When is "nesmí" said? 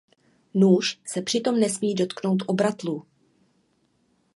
1.59-1.95